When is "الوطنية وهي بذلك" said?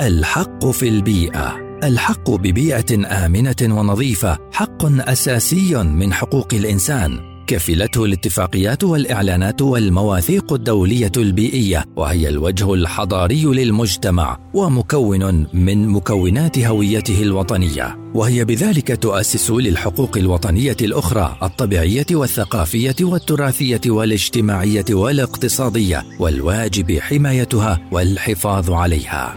17.22-19.02